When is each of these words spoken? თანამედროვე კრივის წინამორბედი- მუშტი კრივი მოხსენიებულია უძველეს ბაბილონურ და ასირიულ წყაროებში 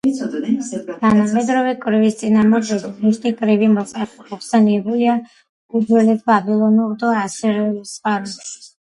თანამედროვე 1.01 1.73
კრივის 1.83 2.15
წინამორბედი- 2.21 2.89
მუშტი 3.03 3.31
კრივი 3.41 3.67
მოხსენიებულია 3.73 5.19
უძველეს 5.81 6.25
ბაბილონურ 6.31 6.97
და 7.05 7.13
ასირიულ 7.27 7.77
წყაროებში 7.93 8.75